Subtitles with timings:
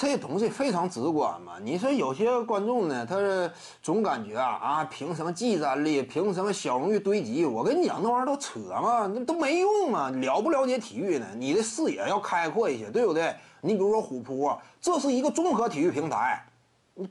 [0.00, 1.58] 这东西非常直观嘛。
[1.62, 3.52] 你说有些观众呢，他是
[3.82, 7.44] 总感觉啊啊，凭什么技战力，凭什么小荣誉堆积？
[7.44, 10.08] 我跟你讲，那玩意儿都扯嘛，那都没用嘛。
[10.08, 11.26] 了不了解体育呢？
[11.36, 13.36] 你的视野要开阔一些，对不对？
[13.60, 14.50] 你比如说虎扑，
[14.80, 16.42] 这是一个综合体育平台。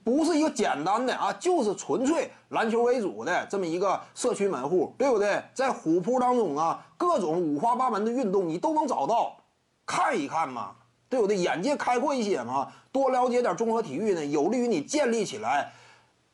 [0.03, 5.43] 不是一个简单的啊，就是纯粹篮球为主的这么一个社区门户，对不对？
[5.53, 9.37] 在虎扑当中啊，各种五花八门的运动你都能找到，
[9.85, 10.71] 看一看嘛，
[11.09, 11.35] 对不对？
[11.35, 15.71] 眼界开阔一些嘛，多了解点综合体育呢，有利于你建立起来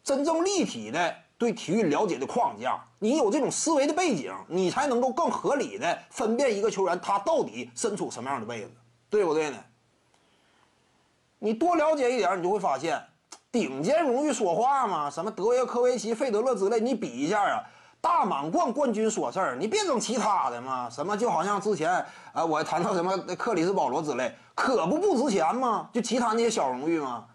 [0.03, 2.83] 真正立体的对体育了解的框架。
[2.99, 8.71] 你有这种思维的背景，你才能够更合理的分辨一个球员他到底身处什么样的位置，
[9.09, 9.57] 对不对呢？
[11.39, 13.01] 你多了解一点，你就会发现。
[13.51, 17.63] 顶尖荣誉说话嘛，什么德约科维奇、费德勒之类，你比一下啊。
[18.05, 20.87] 大满贯冠军说事儿，你别整其他的嘛。
[20.87, 25.89] 什么就好像之前啊，我谈到什么克里斯保罗之类，可不不值钱吗？
[25.91, 27.25] 就其他那些小荣誉吗？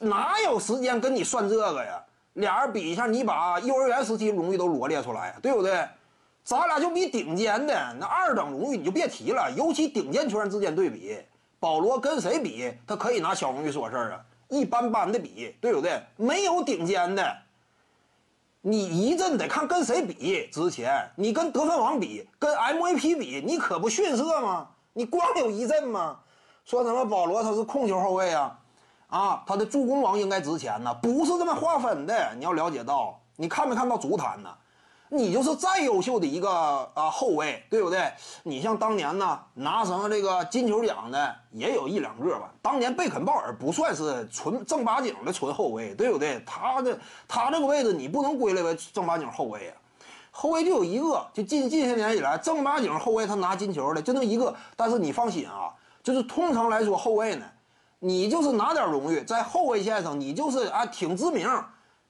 [0.00, 2.02] 哪有时间跟你算这个呀？
[2.32, 5.88] 俩人比一下，你把幼儿园时期荣誉都罗列出来，对不对？
[6.42, 11.16] 咱俩就比顶尖的那二等荣誉你就别提了，尤其顶尖球员之间对比，
[11.60, 12.76] 保罗跟谁比？
[12.84, 14.20] 他可以拿小荣誉说事儿啊。
[14.48, 16.02] 一般般的比，对不对？
[16.16, 17.36] 没有顶尖的，
[18.66, 21.10] 你一阵得看跟谁比值钱。
[21.16, 24.66] 你跟得分王比，跟 MVP 比，你可不逊色吗？
[24.94, 26.16] 你光有一阵吗？
[26.64, 28.58] 说什么保罗他是控球后卫啊？
[29.08, 30.94] 啊，他的助攻王应该值钱呢？
[31.02, 32.34] 不是这么划分的。
[32.38, 34.48] 你要了解到，你看没看到足坛呢？
[35.14, 36.50] 你就是再优秀的一个
[36.94, 38.12] 啊后卫，对不对？
[38.42, 42.52] 你像当年呢拿什么这个金球奖的也有一两个吧。
[42.60, 46.42] 当年贝肯鲍尔不算是纯正八经的纯后卫，对不对？
[46.44, 46.98] 他的
[47.28, 49.76] 他这个位置你不能归类为正八经后卫啊。
[50.30, 54.52] 后卫就有一个，就近近些年以来正八经后卫他拿金球的就那一个。
[54.74, 57.46] 但是你放心啊，就是通常来说后卫呢，
[58.00, 61.48] 你就是拿点荣誉在后卫线上，你就是啊挺知名。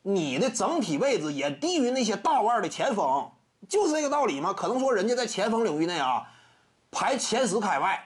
[0.07, 3.27] 你的整体位置也低于那些大腕的前锋，
[3.67, 4.53] 就是这个道理吗？
[4.53, 6.29] 可能说人家在前锋领域内啊，
[6.91, 7.99] 排前十开外，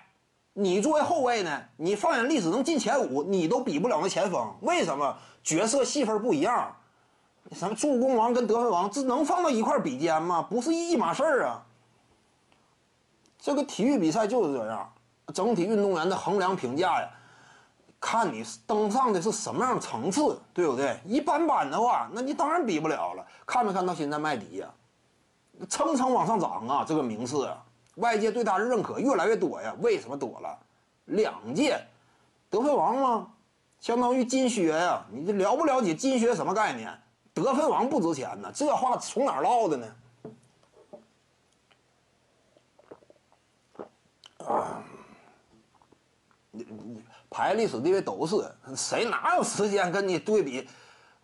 [0.53, 4.55] 你作为后卫呢，你放眼历史能进前五，你都比不了那前锋。
[4.61, 5.17] 为什么？
[5.43, 6.77] 角色戏份不一样，
[7.51, 10.41] 什么助攻王跟得分王，这能放到一块比肩吗？
[10.41, 11.65] 不是一码事儿啊。
[13.41, 14.93] 这个体育比赛就是这样，
[15.35, 17.09] 整体运动员的衡量评价呀。
[18.01, 20.99] 看你登上的是什么样层次，对不对？
[21.05, 23.27] 一般般的话，那你当然比不了了。
[23.45, 24.69] 看没看到现在麦迪呀，
[25.69, 27.61] 蹭蹭往上涨啊，这个名次啊，
[27.97, 29.75] 外界对他的认可越来越多呀。
[29.81, 30.59] 为什么多了？
[31.07, 31.81] 两届
[32.49, 33.29] 得分王吗？
[33.81, 35.05] 相当于金靴呀。
[35.11, 36.97] 你这了不了解金靴什么概念？
[37.35, 38.51] 得分王不值钱呢？
[38.55, 39.87] 这话从哪唠的呢？
[44.47, 44.85] 啊。
[47.31, 48.37] 排历史地位都是
[48.75, 50.67] 谁哪有时间跟你对比？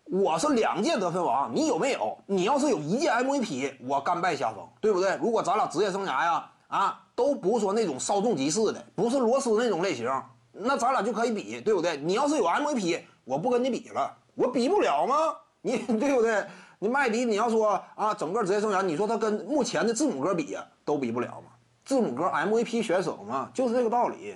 [0.05, 2.15] 我是两届得分王，你有没有？
[2.27, 5.17] 你要是有一届 MVP，我甘拜下风，对不对？
[5.17, 10.07] 如果咱俩职业生涯呀啊都不是说那种稍纵即逝的，不是罗斯那种类型，
[10.51, 11.97] 那咱俩就可以比，对不对？
[11.97, 15.15] 你要是有 MVP，我不跟你比了，我比不了吗？
[15.61, 16.45] 你对不对？
[16.77, 21.51] 你麦迪，你要说啊，整个职业生涯，你说他跟目前的字母哥比，都比不了吗？
[21.83, 24.35] 字母哥 MVP 选手嘛，就是这个道理。